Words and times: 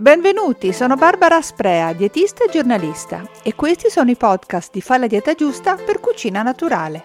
Benvenuti, 0.00 0.72
sono 0.72 0.94
Barbara 0.94 1.42
Sprea, 1.42 1.92
dietista 1.92 2.44
e 2.44 2.50
giornalista 2.50 3.22
e 3.42 3.54
questi 3.54 3.90
sono 3.90 4.10
i 4.10 4.16
podcast 4.16 4.72
di 4.72 4.80
Fa 4.80 4.96
la 4.96 5.06
dieta 5.06 5.34
giusta 5.34 5.74
per 5.74 6.00
cucina 6.00 6.40
naturale. 6.40 7.04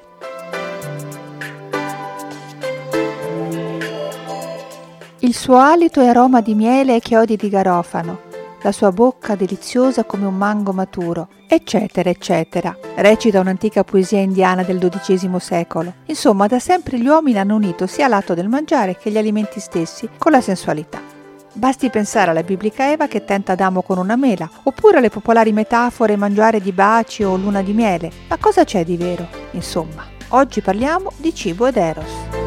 Il 5.20 5.36
suo 5.36 5.58
alito 5.58 6.00
è 6.00 6.08
aroma 6.08 6.40
di 6.40 6.56
miele 6.56 6.96
e 6.96 7.02
chiodi 7.02 7.36
di 7.36 7.50
garofano, 7.50 8.22
la 8.62 8.72
sua 8.72 8.94
bocca 8.94 9.36
deliziosa 9.36 10.06
come 10.06 10.26
un 10.26 10.38
mango 10.38 10.72
maturo, 10.72 11.28
eccetera, 11.50 12.10
eccetera. 12.10 12.78
Recita 12.96 13.42
un'antica 13.42 13.84
poesia 13.84 14.20
indiana 14.20 14.64
del 14.64 14.80
XII 14.80 15.38
secolo. 15.42 15.96
Insomma, 16.06 16.48
da 16.48 16.60
sempre 16.60 16.98
gli 16.98 17.08
uomini 17.08 17.40
hanno 17.40 17.56
unito 17.56 17.88
sia 17.88 18.08
l'atto 18.08 18.34
del 18.34 18.48
mangiare 18.48 18.96
che 18.96 19.12
gli 19.12 19.18
alimenti 19.18 19.60
stessi 19.60 20.08
con 20.18 20.32
la 20.32 20.40
sensualità. 20.40 21.15
Basti 21.58 21.90
pensare 21.90 22.32
alla 22.32 22.44
biblica 22.44 22.92
Eva 22.92 23.08
che 23.08 23.24
tenta 23.24 23.54
Adamo 23.54 23.82
con 23.82 23.98
una 23.98 24.18
mela, 24.18 24.50
oppure 24.64 24.98
alle 24.98 25.10
popolari 25.10 25.54
metafore 25.54 26.18
mangiare 26.18 26.60
di 26.60 26.74
baci 26.74 27.24
o 27.24 27.38
luna 27.38 27.62
di 27.62 27.72
miele. 27.72 28.12
Ma 28.28 28.36
cosa 28.38 28.66
c'è 28.66 28.84
di 28.84 28.98
vero? 28.98 29.26
Insomma, 29.52 30.06
oggi 30.30 30.60
parliamo 30.60 31.14
di 31.16 31.34
cibo 31.34 31.66
ed 31.68 31.78
eros. 31.78 32.45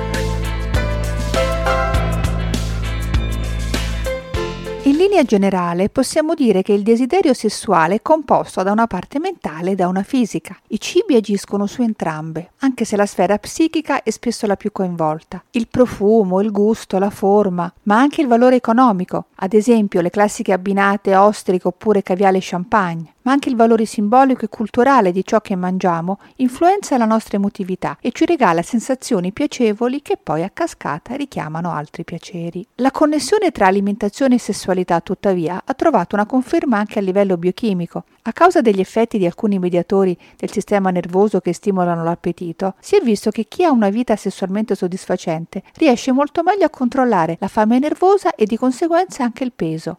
Linea 4.99 5.23
generale 5.23 5.91
possiamo 5.91 6.35
dire 6.35 6.63
che 6.63 6.73
il 6.73 6.83
desiderio 6.83 7.33
sessuale 7.33 7.95
è 7.95 8.03
composto 8.03 8.65
da 8.65 8.73
una 8.73 8.89
parte 8.89 9.21
mentale 9.21 9.71
e 9.71 9.75
da 9.77 9.87
una 9.87 10.03
fisica. 10.03 10.59
I 10.67 10.81
cibi 10.81 11.15
agiscono 11.15 11.67
su 11.67 11.83
entrambe, 11.83 12.51
anche 12.59 12.85
se 12.85 12.97
la 12.97 13.07
sfera 13.07 13.39
psichica 13.39 14.03
è 14.03 14.11
spesso 14.11 14.49
la 14.49 14.57
più 14.57 14.73
coinvolta. 14.73 15.45
Il 15.53 15.69
profumo, 15.69 16.41
il 16.41 16.51
gusto, 16.51 16.99
la 16.99 17.11
forma, 17.11 17.73
ma 17.85 17.97
anche 17.97 18.23
il 18.23 18.27
valore 18.27 18.57
economico, 18.57 19.27
ad 19.37 19.53
esempio 19.53 20.01
le 20.01 20.11
classiche 20.11 20.53
abbinate 20.53 21.15
ostriche 21.15 21.69
oppure 21.69 22.03
caviale 22.03 22.39
champagne 22.41 23.13
ma 23.29 23.35
anche 23.35 23.51
il 23.51 23.57
valore 23.57 23.85
simbolico 23.85 24.47
e 24.47 24.49
culturale 24.49 25.13
di 25.13 25.23
ciò 25.23 25.43
che 25.43 25.55
mangiamo 25.55 26.19
influenza 26.37 26.97
la 26.97 27.05
nostra 27.05 27.37
emotività 27.37 27.99
e 28.01 28.11
ci 28.11 28.25
regala 28.25 28.63
sensazioni 28.63 29.33
piacevoli 29.33 30.01
che 30.01 30.17
poi 30.17 30.43
a 30.43 30.49
cascata 30.49 31.15
richiamano 31.15 31.71
altri 31.71 32.05
piaceri. 32.05 32.67
La 32.77 32.91
connessione 32.91 33.51
tra 33.51 33.67
alimentazione 33.67 34.37
e 34.37 34.39
sessualità, 34.39 35.03
tuttavia, 35.03 35.61
ha 35.63 35.75
trovato 35.75 36.15
una 36.15 36.25
conferma 36.25 36.79
anche 36.79 37.01
a 37.01 37.03
livello 37.03 37.37
biochimico. 37.37 38.05
A 38.23 38.33
causa 38.33 38.63
degli 38.63 38.81
effetti 38.81 39.19
di 39.19 39.27
alcuni 39.27 39.59
mediatori 39.59 40.17
del 40.39 40.51
sistema 40.51 40.89
nervoso 40.89 41.41
che 41.41 41.53
stimolano 41.53 42.03
l'appetito, 42.03 42.77
si 42.81 42.97
è 42.97 43.01
visto 43.03 43.31
che 43.31 43.45
chi 43.45 43.63
ha 43.63 43.71
una 43.71 43.91
vita 43.91 44.17
sessualmente 44.17 44.75
soddisfacente 44.75 45.65
riesce 45.75 46.13
molto 46.13 46.43
meglio 46.43 46.65
a 46.65 46.71
controllare 46.71 47.37
la 47.41 47.49
fame 47.49 47.79
nervosa 47.79 48.35
e 48.35 48.47
di 48.47 48.57
conseguenza 48.57 49.23
anche 49.23 49.45
il 49.45 49.53
peso. 49.53 49.99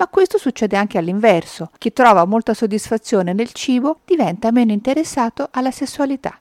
Ma 0.00 0.08
questo 0.08 0.38
succede 0.38 0.78
anche 0.78 0.96
all'inverso. 0.96 1.72
Chi 1.76 1.92
trova 1.92 2.24
molta 2.24 2.54
soddisfazione 2.54 3.34
nel 3.34 3.52
cibo 3.52 3.98
diventa 4.06 4.50
meno 4.50 4.72
interessato 4.72 5.48
alla 5.52 5.70
sessualità. 5.70 6.40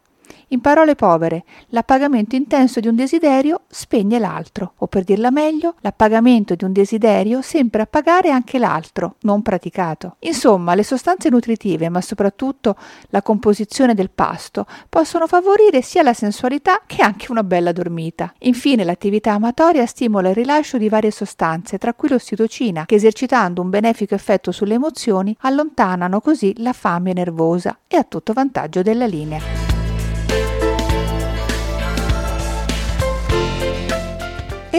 In 0.52 0.62
parole 0.62 0.96
povere, 0.96 1.44
l'appagamento 1.68 2.36
intenso 2.36 2.80
di 2.80 2.88
un 2.88 2.96
desiderio 2.96 3.62
spegne 3.68 4.18
l'altro, 4.18 4.74
o 4.78 4.88
per 4.88 5.04
dirla 5.04 5.30
meglio, 5.30 5.76
l'appagamento 5.82 6.56
di 6.56 6.64
un 6.64 6.72
desiderio 6.72 7.44
sembra 7.44 7.84
appagare 7.84 8.32
anche 8.32 8.58
l'altro, 8.58 9.18
non 9.22 9.44
praticato. 9.44 10.16
Insomma, 10.22 10.74
le 10.74 10.84
sostanze 10.84 11.30
nutritive, 11.30 11.90
ma 11.90 12.02
soprattutto 12.02 12.76
la 13.10 13.22
composizione 13.22 13.94
del 13.94 14.10
pasto, 14.10 14.66
possono 14.90 15.28
favorire 15.28 15.84
sia 15.84 16.02
la 16.02 16.14
sensualità 16.14 16.82
che 16.88 17.04
anche 17.04 17.30
una 17.30 17.44
bella 17.44 17.72
dormita. 17.72 18.34
Infine, 18.40 18.84
l'attività 18.84 19.34
amatoria 19.34 19.86
stimola 19.86 20.30
il 20.30 20.36
rilascio 20.36 20.80
di 20.80 20.90
varie 20.90 21.12
sostanze, 21.12 21.78
tra 21.78 21.94
cui 21.94 22.10
l'ossitocina, 22.10 22.86
che 22.86 22.96
esercitando 22.96 23.62
un 23.62 23.70
benefico 23.70 24.16
effetto 24.16 24.52
sulle 24.52 24.74
emozioni 24.74 25.36
allontanano 25.42 26.20
così 26.22 26.56
la 26.58 26.74
fame 26.74 27.14
nervosa 27.14 27.82
e 27.88 27.98
a 27.98 28.04
tutto 28.04 28.34
vantaggio 28.34 28.82
della 28.82 29.06
linea. 29.06 29.69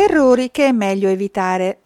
Errori 0.03 0.51
che 0.51 0.65
è 0.67 0.73
meglio 0.73 1.11
evitare. 1.11 1.79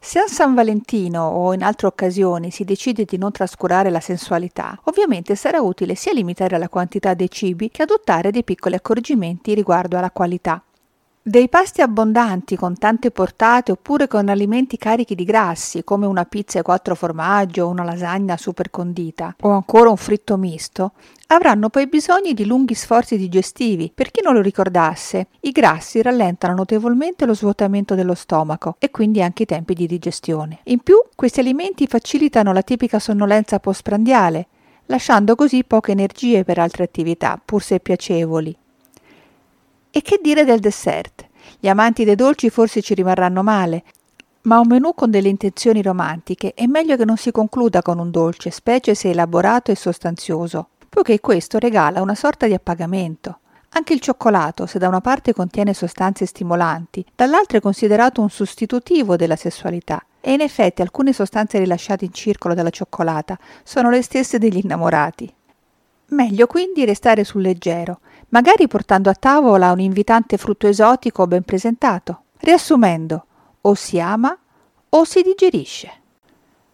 Se 0.00 0.18
a 0.18 0.26
San 0.26 0.54
Valentino 0.54 1.22
o 1.22 1.54
in 1.54 1.62
altre 1.62 1.86
occasioni 1.86 2.50
si 2.50 2.64
decide 2.64 3.04
di 3.04 3.16
non 3.16 3.30
trascurare 3.30 3.90
la 3.90 4.00
sensualità, 4.00 4.76
ovviamente 4.86 5.36
sarà 5.36 5.60
utile 5.60 5.94
sia 5.94 6.12
limitare 6.12 6.58
la 6.58 6.68
quantità 6.68 7.14
dei 7.14 7.30
cibi 7.30 7.70
che 7.70 7.82
adottare 7.82 8.32
dei 8.32 8.42
piccoli 8.42 8.74
accorgimenti 8.74 9.54
riguardo 9.54 9.96
alla 9.96 10.10
qualità. 10.10 10.64
Dei 11.26 11.48
pasti 11.48 11.80
abbondanti 11.80 12.54
con 12.54 12.76
tante 12.76 13.10
portate 13.10 13.72
oppure 13.72 14.06
con 14.08 14.28
alimenti 14.28 14.76
carichi 14.76 15.14
di 15.14 15.24
grassi 15.24 15.82
come 15.82 16.04
una 16.04 16.26
pizza 16.26 16.58
e 16.58 16.62
quattro 16.62 16.94
formaggi 16.94 17.60
o 17.60 17.68
una 17.68 17.82
lasagna 17.82 18.36
super 18.36 18.68
condita 18.68 19.34
o 19.40 19.48
ancora 19.48 19.88
un 19.88 19.96
fritto 19.96 20.36
misto 20.36 20.92
avranno 21.28 21.70
poi 21.70 21.86
bisogno 21.86 22.34
di 22.34 22.44
lunghi 22.44 22.74
sforzi 22.74 23.16
digestivi. 23.16 23.90
Per 23.94 24.10
chi 24.10 24.20
non 24.22 24.34
lo 24.34 24.42
ricordasse, 24.42 25.28
i 25.40 25.50
grassi 25.50 26.02
rallentano 26.02 26.54
notevolmente 26.54 27.24
lo 27.24 27.32
svuotamento 27.32 27.94
dello 27.94 28.14
stomaco 28.14 28.76
e 28.78 28.90
quindi 28.90 29.22
anche 29.22 29.44
i 29.44 29.46
tempi 29.46 29.72
di 29.72 29.86
digestione. 29.86 30.58
In 30.64 30.80
più, 30.80 30.96
questi 31.14 31.40
alimenti 31.40 31.86
facilitano 31.86 32.52
la 32.52 32.60
tipica 32.60 32.98
sonnolenza 32.98 33.58
postprandiale, 33.60 34.46
lasciando 34.88 35.36
così 35.36 35.64
poche 35.64 35.92
energie 35.92 36.44
per 36.44 36.58
altre 36.58 36.84
attività, 36.84 37.40
pur 37.42 37.62
se 37.62 37.80
piacevoli. 37.80 38.54
E 39.96 40.02
che 40.02 40.18
dire 40.20 40.44
del 40.44 40.58
dessert? 40.58 41.24
Gli 41.60 41.68
amanti 41.68 42.02
dei 42.02 42.16
dolci 42.16 42.50
forse 42.50 42.82
ci 42.82 42.94
rimarranno 42.94 43.44
male, 43.44 43.84
ma 44.42 44.58
un 44.58 44.66
menù 44.66 44.92
con 44.92 45.08
delle 45.08 45.28
intenzioni 45.28 45.82
romantiche 45.82 46.52
è 46.52 46.66
meglio 46.66 46.96
che 46.96 47.04
non 47.04 47.16
si 47.16 47.30
concluda 47.30 47.80
con 47.80 48.00
un 48.00 48.10
dolce, 48.10 48.50
specie 48.50 48.96
se 48.96 49.10
elaborato 49.10 49.70
e 49.70 49.76
sostanzioso, 49.76 50.70
poiché 50.88 51.20
questo 51.20 51.60
regala 51.60 52.02
una 52.02 52.16
sorta 52.16 52.48
di 52.48 52.54
appagamento. 52.54 53.38
Anche 53.68 53.92
il 53.92 54.00
cioccolato, 54.00 54.66
se 54.66 54.80
da 54.80 54.88
una 54.88 55.00
parte 55.00 55.32
contiene 55.32 55.72
sostanze 55.72 56.26
stimolanti, 56.26 57.06
dall'altra 57.14 57.58
è 57.58 57.60
considerato 57.60 58.20
un 58.20 58.30
sostitutivo 58.30 59.14
della 59.14 59.36
sessualità 59.36 60.04
e 60.20 60.32
in 60.32 60.40
effetti 60.40 60.82
alcune 60.82 61.12
sostanze 61.12 61.60
rilasciate 61.60 62.04
in 62.04 62.12
circolo 62.12 62.54
dalla 62.54 62.70
cioccolata 62.70 63.38
sono 63.62 63.90
le 63.90 64.02
stesse 64.02 64.38
degli 64.38 64.58
innamorati. 64.60 65.32
Meglio 66.06 66.46
quindi 66.46 66.84
restare 66.84 67.24
sul 67.24 67.42
leggero, 67.42 68.00
magari 68.28 68.66
portando 68.68 69.10
a 69.10 69.14
tavola 69.14 69.72
un 69.72 69.80
invitante 69.80 70.36
frutto 70.36 70.66
esotico 70.66 71.26
ben 71.26 71.42
presentato. 71.42 72.22
Riassumendo, 72.38 73.26
o 73.62 73.74
si 73.74 73.98
ama 74.00 74.36
o 74.90 75.04
si 75.04 75.22
digerisce. 75.22 76.02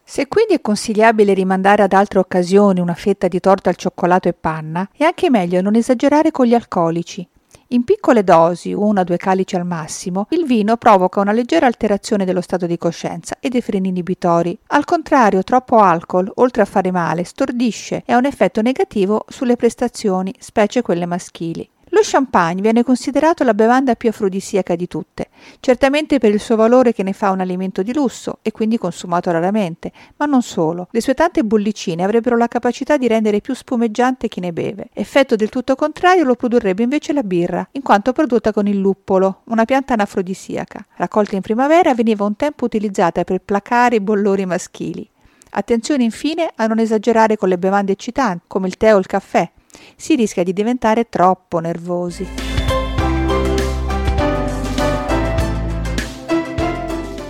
Se 0.03 0.27
quindi 0.27 0.55
è 0.55 0.61
consigliabile 0.61 1.35
rimandare 1.35 1.85
ad 1.85 1.93
altre 1.93 2.19
occasioni 2.19 2.81
una 2.81 2.95
fetta 2.95 3.29
di 3.29 3.39
torta 3.39 3.71
al 3.71 3.77
cioccolato 3.77 4.29
e 4.29 4.33
panna, 4.33 4.89
è 4.93 5.05
anche 5.05 5.31
meglio 5.31 5.61
non 5.61 5.77
esagerare 5.77 6.33
con 6.33 6.47
gli 6.47 6.55
alcolici, 6.55 7.27
in 7.73 7.85
piccole 7.85 8.25
dosi, 8.25 8.73
una 8.73 9.03
o 9.03 9.05
due 9.05 9.17
calici 9.17 9.55
al 9.55 9.65
massimo, 9.65 10.27
il 10.31 10.45
vino 10.45 10.77
provoca 10.77 11.21
una 11.21 11.31
leggera 11.31 11.67
alterazione 11.67 12.25
dello 12.25 12.41
stato 12.41 12.67
di 12.67 12.77
coscienza 12.77 13.37
e 13.39 13.49
dei 13.49 13.61
freni 13.61 13.89
inibitori. 13.89 14.59
Al 14.69 14.85
contrario, 14.85 15.45
troppo 15.45 15.79
alcol, 15.79 16.31
oltre 16.37 16.63
a 16.63 16.65
fare 16.65 16.91
male, 16.91 17.23
stordisce 17.23 18.03
e 18.05 18.13
ha 18.13 18.17
un 18.17 18.25
effetto 18.25 18.61
negativo 18.61 19.25
sulle 19.29 19.55
prestazioni, 19.55 20.35
specie 20.41 20.83
quelle 20.83 21.07
maschili. 21.07 21.69
Lo 21.93 22.01
champagne 22.03 22.61
viene 22.61 22.85
considerato 22.85 23.43
la 23.43 23.53
bevanda 23.53 23.97
più 23.97 24.11
afrodisiaca 24.11 24.77
di 24.77 24.87
tutte, 24.87 25.29
certamente 25.59 26.19
per 26.19 26.33
il 26.33 26.39
suo 26.39 26.55
valore 26.55 26.93
che 26.93 27.03
ne 27.03 27.13
fa 27.13 27.33
un 27.33 27.41
alimento 27.41 27.83
di 27.83 27.93
lusso 27.93 28.39
e 28.43 28.53
quindi 28.53 28.79
consumato 28.79 29.33
raramente, 29.33 29.91
ma 30.17 30.27
non 30.27 30.41
solo. 30.43 30.87
Le 30.93 31.01
sue 31.01 31.15
tante 31.15 31.43
bollicine 31.43 32.05
avrebbero 32.05 32.37
la 32.37 32.47
capacità 32.47 32.97
di 32.97 33.09
rendere 33.09 33.41
più 33.41 33.55
spumeggiante 33.55 34.29
chi 34.29 34.39
ne 34.39 34.53
beve. 34.53 34.91
Effetto 34.93 35.35
del 35.35 35.49
tutto 35.49 35.75
contrario 35.75 36.23
lo 36.23 36.37
produrrebbe 36.37 36.85
invece 36.85 37.13
la 37.13 37.25
birra, 37.25 37.67
in 37.73 37.83
quanto 37.83 38.13
prodotta 38.13 38.53
con 38.53 38.69
il 38.69 38.79
luppolo, 38.79 39.41
una 39.47 39.65
pianta 39.65 39.95
anafrodisiaca. 39.95 40.87
Raccolta 40.95 41.35
in 41.35 41.43
primavera 41.43 41.93
veniva 41.93 42.25
un 42.25 42.37
tempo 42.37 42.67
utilizzata 42.67 43.25
per 43.25 43.41
placare 43.41 43.97
i 43.97 44.01
bollori 44.01 44.47
maschili. 44.47 45.09
Attenzione 45.51 46.05
infine 46.05 46.53
a 46.55 46.69
non 46.69 46.79
esagerare 46.79 47.37
con 47.37 47.49
le 47.49 47.59
bevande 47.59 47.91
eccitanti, 47.91 48.45
come 48.47 48.69
il 48.69 48.77
tè 48.77 48.95
o 48.95 48.99
il 48.99 49.07
caffè, 49.07 49.51
si 49.97 50.15
rischia 50.15 50.43
di 50.43 50.53
diventare 50.53 51.09
troppo 51.09 51.59
nervosi. 51.59 52.27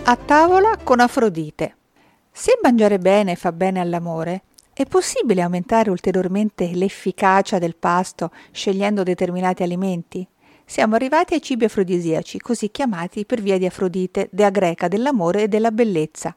A 0.05 0.17
tavola 0.17 0.77
con 0.83 1.01
Afrodite. 1.01 1.77
Se 2.33 2.59
mangiare 2.63 2.99
bene 2.99 3.37
fa 3.37 3.53
bene 3.53 3.81
all'amore, 3.81 4.43
è 4.73 4.87
possibile 4.87 5.43
aumentare 5.43 5.91
ulteriormente 5.91 6.71
l'efficacia 6.73 7.59
del 7.59 7.77
pasto 7.77 8.31
scegliendo 8.51 9.03
determinati 9.03 9.63
alimenti? 9.63 10.27
Siamo 10.65 10.95
arrivati 10.95 11.35
ai 11.35 11.43
cibi 11.43 11.67
afrodisiaci, 11.67 12.39
così 12.39 12.71
chiamati 12.71 13.27
per 13.27 13.43
via 13.43 13.59
di 13.59 13.67
Afrodite, 13.67 14.29
dea 14.31 14.51
greca 14.51 14.89
dell'amore 14.89 15.43
e 15.43 15.49
della 15.49 15.71
bellezza. 15.71 16.35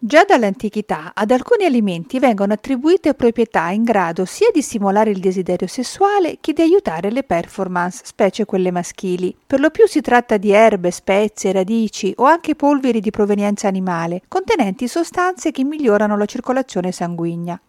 Già 0.00 0.22
dall'antichità 0.22 1.10
ad 1.12 1.32
alcuni 1.32 1.64
alimenti 1.64 2.20
vengono 2.20 2.52
attribuite 2.52 3.14
proprietà 3.14 3.70
in 3.70 3.82
grado 3.82 4.24
sia 4.24 4.46
di 4.54 4.62
stimolare 4.62 5.10
il 5.10 5.18
desiderio 5.18 5.66
sessuale 5.66 6.38
che 6.40 6.52
di 6.52 6.62
aiutare 6.62 7.10
le 7.10 7.24
performance, 7.24 8.02
specie 8.04 8.44
quelle 8.44 8.70
maschili. 8.70 9.34
Per 9.44 9.58
lo 9.58 9.70
più 9.70 9.88
si 9.88 10.00
tratta 10.00 10.36
di 10.36 10.52
erbe, 10.52 10.92
spezie, 10.92 11.50
radici 11.50 12.12
o 12.18 12.26
anche 12.26 12.54
polveri 12.54 13.00
di 13.00 13.10
provenienza 13.10 13.66
animale, 13.66 14.22
contenenti 14.28 14.86
sostanze 14.86 15.50
che 15.50 15.64
migliorano 15.64 16.16
la 16.16 16.26
circolazione 16.26 16.92
sanguigna. 16.92 17.60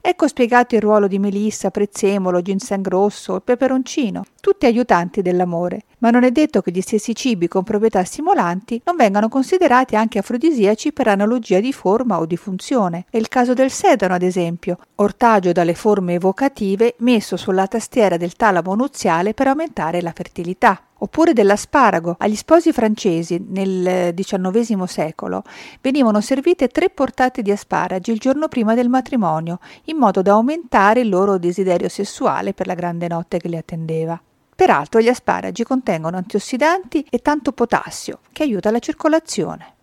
Ecco 0.00 0.28
spiegato 0.28 0.74
il 0.74 0.80
ruolo 0.80 1.06
di 1.06 1.18
melissa, 1.18 1.70
prezzemolo, 1.70 2.42
ginseng 2.42 2.86
rosso 2.86 3.36
e 3.36 3.40
peperoncino, 3.40 4.24
tutti 4.40 4.66
aiutanti 4.66 5.22
dell'amore. 5.22 5.82
Ma 5.98 6.10
non 6.10 6.24
è 6.24 6.30
detto 6.30 6.62
che 6.62 6.70
gli 6.70 6.80
stessi 6.80 7.14
cibi 7.14 7.48
con 7.48 7.64
proprietà 7.64 8.04
stimolanti 8.04 8.82
non 8.84 8.96
vengano 8.96 9.28
considerati 9.28 9.96
anche 9.96 10.18
afrodisiaci 10.18 10.92
per 10.92 11.08
analogia 11.08 11.60
di 11.60 11.72
forma 11.72 12.18
o 12.18 12.26
di 12.26 12.36
funzione. 12.36 13.06
È 13.10 13.16
il 13.16 13.28
caso 13.28 13.54
del 13.54 13.70
sedano, 13.70 14.14
ad 14.14 14.22
esempio, 14.22 14.78
ortagio 14.96 15.52
dalle 15.52 15.74
forme 15.74 16.14
evocative 16.14 16.94
messo 16.98 17.36
sulla 17.36 17.66
tastiera 17.66 18.16
del 18.16 18.34
talamo 18.34 18.74
nuziale 18.74 19.34
per 19.34 19.48
aumentare 19.48 20.00
la 20.00 20.12
fertilità 20.12 20.82
oppure 20.98 21.32
dell'asparago. 21.32 22.16
Agli 22.18 22.36
sposi 22.36 22.72
francesi 22.72 23.44
nel 23.48 24.14
XIX 24.14 24.84
secolo 24.84 25.42
venivano 25.80 26.20
servite 26.20 26.68
tre 26.68 26.90
portate 26.90 27.42
di 27.42 27.50
asparagi 27.50 28.10
il 28.10 28.18
giorno 28.18 28.48
prima 28.48 28.74
del 28.74 28.88
matrimonio, 28.88 29.58
in 29.84 29.96
modo 29.96 30.22
da 30.22 30.32
aumentare 30.32 31.00
il 31.00 31.08
loro 31.08 31.38
desiderio 31.38 31.88
sessuale 31.88 32.54
per 32.54 32.66
la 32.66 32.74
grande 32.74 33.08
notte 33.08 33.38
che 33.38 33.48
li 33.48 33.56
attendeva. 33.56 34.20
Peraltro 34.54 35.00
gli 35.00 35.08
asparagi 35.08 35.62
contengono 35.62 36.16
antiossidanti 36.16 37.06
e 37.08 37.20
tanto 37.20 37.52
potassio, 37.52 38.18
che 38.32 38.42
aiuta 38.42 38.72
la 38.72 38.80
circolazione. 38.80 39.74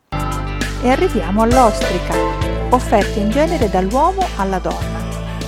E 0.81 0.89
arriviamo 0.89 1.43
all'ostrica, 1.43 2.13
offerta 2.71 3.19
in 3.19 3.29
genere 3.29 3.69
dall'uomo 3.69 4.25
alla 4.35 4.59
donna, 4.59 4.99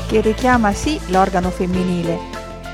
che 0.07 0.21
richiama 0.21 0.71
sì 0.71 0.97
l'organo 1.07 1.49
femminile, 1.49 2.17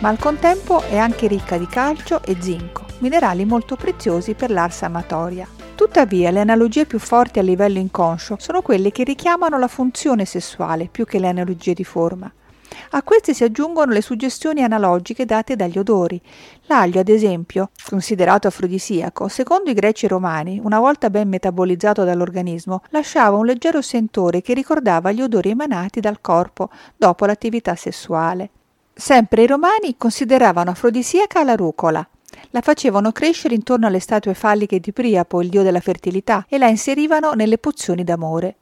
ma 0.02 0.10
al 0.10 0.20
contempo 0.20 0.84
è 0.84 0.98
anche 0.98 1.26
ricca 1.26 1.58
di 1.58 1.66
calcio 1.66 2.22
e 2.24 2.38
zinco 2.40 2.83
minerali 3.04 3.44
molto 3.44 3.76
preziosi 3.76 4.34
per 4.34 4.50
l'ars 4.50 4.84
amatoria. 4.84 5.46
Tuttavia, 5.76 6.32
le 6.32 6.40
analogie 6.40 6.86
più 6.86 7.00
forti 7.00 7.38
a 7.38 7.42
livello 7.42 7.78
inconscio 7.78 8.38
sono 8.40 8.62
quelle 8.62 8.92
che 8.92 9.04
richiamano 9.04 9.60
la 9.60 9.68
funzione 9.68 10.24
sessuale 10.24 10.88
più 10.90 11.04
che 11.04 11.20
le 11.20 11.28
analogie 11.28 11.74
di 11.74 11.84
forma. 11.84 12.32
A 12.92 13.04
queste 13.04 13.34
si 13.34 13.44
aggiungono 13.44 13.92
le 13.92 14.02
suggestioni 14.02 14.64
analogiche 14.64 15.26
date 15.26 15.58
dagli 15.58 15.78
odori. 15.78 16.20
L'aglio, 16.68 17.02
ad 17.02 17.10
esempio, 17.10 17.72
considerato 17.90 18.48
afrodisiaco, 18.48 19.28
secondo 19.28 19.70
i 19.70 19.74
greci 19.74 20.08
romani, 20.08 20.62
una 20.64 20.80
volta 20.80 21.10
ben 21.10 21.28
metabolizzato 21.28 22.06
dall'organismo, 22.06 22.84
lasciava 22.90 23.36
un 23.36 23.46
leggero 23.46 23.82
sentore 23.82 24.42
che 24.42 24.54
ricordava 24.54 25.12
gli 25.12 25.22
odori 25.22 25.50
emanati 25.50 26.00
dal 26.00 26.22
corpo 26.22 26.70
dopo 26.96 27.26
l'attività 27.26 27.76
sessuale. 27.76 28.50
Sempre 28.94 29.42
i 29.42 29.48
romani 29.48 29.98
consideravano 29.98 30.72
afrodisiaca 30.72 31.44
la 31.44 31.56
rucola, 31.56 32.08
la 32.52 32.62
facevano 32.62 33.12
crescere 33.12 33.56
intorno 33.56 33.88
alle 33.88 34.00
statue 34.00 34.34
falliche 34.34 34.80
di 34.80 34.92
Priapo, 34.92 35.42
il 35.42 35.50
dio 35.50 35.64
della 35.64 35.80
fertilità, 35.80 36.46
e 36.48 36.58
la 36.58 36.68
inserivano 36.68 37.34
nelle 37.34 37.58
pozioni 37.58 38.04
d'amore. 38.04 38.56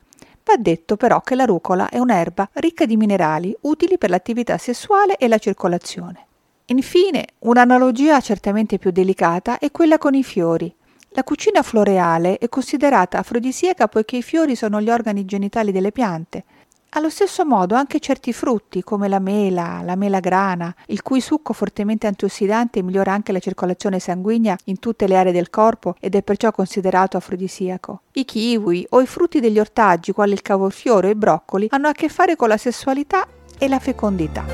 Va 0.44 0.56
detto 0.58 0.98
però 0.98 1.22
che 1.22 1.36
la 1.36 1.46
rucola 1.46 1.90
è 1.90 2.00
un'erba 2.00 2.50
ricca 2.54 2.86
di 2.86 2.98
minerali 2.98 3.56
utili 3.62 3.98
per 3.98 4.10
l'attività 4.10 4.58
sessuale 4.58 5.18
e 5.18 5.28
la 5.28 5.38
circolazione. 5.38 6.26
Infine, 6.66 7.28
un'analogia 7.40 8.20
certamente 8.22 8.78
più 8.78 8.92
delicata 8.92 9.60
è 9.60 9.72
quella 9.72 9.98
con 9.98 10.16
i 10.16 10.24
fiori. 10.24 10.74
La 11.10 11.24
cucina 11.24 11.62
floreale 11.62 12.38
è 12.38 12.48
considerata 12.48 13.18
afrodisiaca 13.18 13.90
poiché 13.90 14.18
i 14.18 14.22
fiori 14.22 14.56
sono 14.56 14.80
gli 14.80 14.90
organi 14.90 15.26
genitali 15.26 15.74
delle 15.74 15.92
piante, 15.92 16.46
allo 16.94 17.10
stesso 17.10 17.46
modo 17.46 17.76
anche 17.76 18.00
certi 18.00 18.34
frutti 18.34 18.84
come 18.84 19.08
la 19.08 19.20
mela, 19.20 19.82
la 19.82 19.96
melagrana, 19.96 20.74
il 20.88 21.02
cui 21.02 21.22
succo 21.22 21.54
fortemente 21.54 22.06
antiossidante 22.06 22.82
migliora 22.82 23.14
anche 23.14 23.32
la 23.32 23.40
circolazione 23.40 24.00
sanguigna 24.00 24.58
in 24.66 24.80
tutte 24.80 25.08
le 25.08 25.16
aree 25.16 25.32
del 25.32 25.50
corpo 25.50 25.96
ed 26.00 26.16
è 26.16 26.24
perciò 26.24 26.52
considerato 26.52 27.16
afrodisiaco. 27.16 28.02
I 28.14 28.26
kiwi 28.26 28.88
o 28.90 29.00
i 29.00 29.06
frutti 29.06 29.40
degli 29.40 29.60
ortaggi 29.60 30.12
quali 30.12 30.34
il 30.34 30.42
cavolfiore 30.42 31.08
e 31.08 31.12
i 31.12 31.16
broccoli 31.16 31.68
hanno 31.70 31.88
a 31.88 31.94
che 31.94 32.10
fare 32.10 32.36
con 32.36 32.50
la 32.50 32.58
sessualità 32.58 33.26
e 33.58 33.68
la 33.70 33.80
fecondità. 33.80 34.46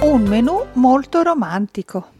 Un 0.00 0.22
menù 0.22 0.64
molto 0.74 1.22
romantico. 1.22 2.19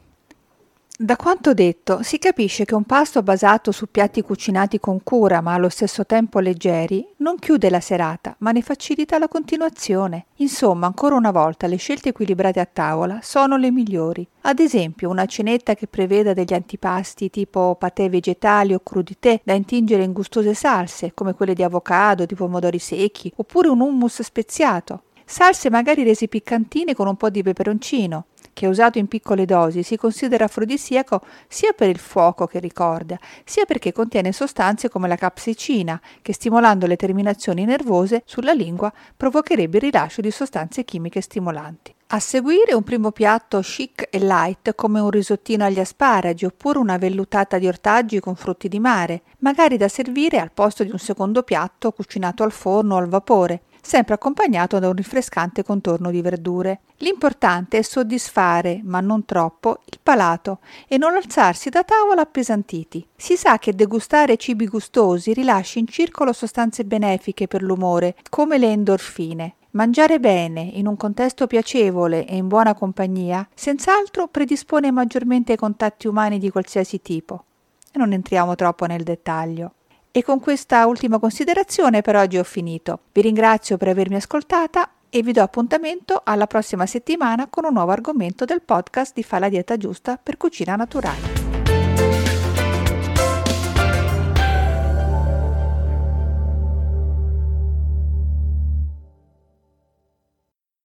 Da 1.03 1.17
quanto 1.17 1.55
detto, 1.55 2.03
si 2.03 2.19
capisce 2.19 2.67
che 2.67 2.75
un 2.75 2.85
pasto 2.85 3.23
basato 3.23 3.73
su 3.73 3.87
piatti 3.91 4.21
cucinati 4.21 4.79
con 4.79 5.03
cura 5.03 5.41
ma 5.41 5.55
allo 5.55 5.71
stesso 5.71 6.05
tempo 6.05 6.41
leggeri 6.41 7.15
non 7.21 7.39
chiude 7.39 7.71
la 7.71 7.81
serata, 7.81 8.37
ma 8.41 8.51
ne 8.51 8.61
facilita 8.61 9.19
la 9.19 9.27
continuazione. 9.27 10.27
Insomma, 10.37 10.85
ancora 10.85 11.15
una 11.15 11.31
volta, 11.31 11.67
le 11.67 11.77
scelte 11.77 12.11
equilibrate 12.11 12.61
a 12.61 12.69
tavola 12.71 13.21
sono 13.23 13.57
le 13.57 13.71
migliori. 13.71 14.29
Ad 14.43 14.59
esempio, 14.59 15.09
una 15.09 15.25
cenetta 15.25 15.75
che 15.75 15.87
preveda 15.87 16.35
degli 16.35 16.53
antipasti 16.53 17.31
tipo 17.31 17.77
patè 17.77 18.11
vegetali 18.11 18.75
o 18.75 18.81
crudité 18.81 19.41
da 19.43 19.55
intingere 19.55 20.03
in 20.03 20.13
gustose 20.13 20.53
salse, 20.53 21.15
come 21.15 21.33
quelle 21.33 21.55
di 21.55 21.63
avocado, 21.63 22.27
di 22.27 22.35
pomodori 22.35 22.79
secchi, 22.79 23.33
oppure 23.37 23.69
un 23.69 23.81
hummus 23.81 24.21
speziato. 24.21 25.05
Salse 25.25 25.71
magari 25.71 26.03
rese 26.03 26.29
piccantine 26.29 26.93
con 26.93 27.07
un 27.07 27.17
po' 27.17 27.31
di 27.31 27.43
peperoncino, 27.43 28.27
che 28.53 28.67
usato 28.67 28.99
in 28.99 29.07
piccole 29.09 29.45
dosi 29.45 29.83
si 29.83 29.97
considera 29.97 30.45
afrodisiaco 30.45 31.23
sia 31.49 31.73
per 31.73 31.89
il 31.89 31.99
fuoco 31.99 32.47
che 32.47 32.59
ricorda, 32.59 33.19
sia 33.45 33.65
perché 33.65 33.93
contiene 33.93 34.33
sostanze 34.33 34.89
come 34.89 35.09
la 35.09 35.17
capsicina, 35.17 36.01
che 36.23 36.33
stimolando 36.33 36.87
le 36.87 36.97
terminazioni 36.97 37.65
nervose 37.65 38.23
sulla 38.25 38.53
lingua 38.53 38.93
provocherebbe 39.17 39.77
il 39.79 39.83
rilascio 39.85 40.21
di 40.21 40.31
sostanze 40.31 40.85
chimiche 40.85 41.21
stimolanti. 41.21 41.95
A 42.13 42.19
seguire 42.19 42.75
un 42.75 42.83
primo 42.83 43.13
piatto 43.13 43.61
chic 43.61 44.09
e 44.11 44.19
light 44.19 44.75
come 44.75 44.99
un 44.99 45.11
risottino 45.11 45.65
agli 45.65 45.79
asparagi 45.79 46.45
oppure 46.45 46.81
una 46.81 46.97
vellutata 46.97 47.57
di 47.57 47.69
ortaggi 47.69 48.19
con 48.19 48.35
frutti 48.35 48.67
di 48.67 48.81
mare, 48.81 49.23
magari 49.39 49.77
da 49.77 49.87
servire 49.87 50.41
al 50.41 50.51
posto 50.51 50.83
di 50.83 50.91
un 50.91 50.99
secondo 50.99 51.45
piatto 51.45 51.93
cucinato 51.93 52.43
al 52.43 52.51
forno 52.51 52.97
o 52.97 52.99
al 52.99 53.09
vapore, 53.09 53.63
sempre 53.81 54.15
accompagnato 54.15 54.79
da 54.79 54.89
un 54.89 54.95
rinfrescante 54.95 55.63
contorno 55.63 56.11
di 56.11 56.21
verdure. 56.23 56.81
L'importante 56.99 57.79
è 57.79 57.83
soddisfare, 57.83 58.81
ma 58.85 59.01
non 59.01 59.25
troppo, 59.25 59.81
il 59.87 59.99
palato 60.03 60.59
e 60.87 60.99
non 60.99 61.15
alzarsi 61.15 61.69
da 61.69 61.83
tavola 61.85 62.23
appesantiti. 62.23 63.07
Si 63.17 63.37
sa 63.37 63.59
che 63.59 63.75
degustare 63.75 64.37
cibi 64.37 64.67
gustosi 64.67 65.33
rilascia 65.33 65.79
in 65.79 65.87
circolo 65.87 66.33
sostanze 66.33 66.85
benefiche 66.85 67.49
per 67.49 67.63
l'umore, 67.63 68.17
come 68.29 68.59
le 68.59 68.67
endorfine. 68.67 69.55
Mangiare 69.73 70.19
bene, 70.19 70.63
in 70.63 70.89
un 70.89 70.97
contesto 70.97 71.47
piacevole 71.47 72.27
e 72.27 72.37
in 72.37 72.49
buona 72.49 72.75
compagnia, 72.75 73.49
senz'altro 73.55 74.27
predispone 74.27 74.91
maggiormente 74.91 75.53
ai 75.53 75.59
contatti 75.59 76.09
umani 76.09 76.39
di 76.39 76.51
qualsiasi 76.51 77.01
tipo. 77.01 77.45
E 77.93 77.99
non 77.99 78.13
entriamo 78.13 78.57
troppo 78.57 78.87
nel 78.87 79.05
dettaglio. 79.05 79.75
E 80.13 80.25
con 80.25 80.41
questa 80.41 80.87
ultima 80.87 81.21
considerazione 81.21 82.03
per 82.03 82.17
oggi 82.17 82.37
ho 82.37 82.43
finito. 82.43 82.99
Vi 83.13 83.21
ringrazio 83.21 83.77
per 83.77 83.89
avermi 83.89 84.17
ascoltata 84.17 84.91
e 85.09 85.23
vi 85.23 85.31
do 85.31 85.41
appuntamento 85.41 86.21
alla 86.25 86.49
prossima 86.49 86.85
settimana 86.85 87.47
con 87.49 87.65
un 87.65 87.73
nuovo 87.73 87.93
argomento 87.93 88.45
del 88.45 88.63
podcast 88.63 89.15
di 89.15 89.23
Fa 89.23 89.39
la 89.39 89.49
dieta 89.49 89.77
giusta 89.77 90.19
per 90.21 90.37
cucina 90.37 90.75
naturale. 90.75 91.40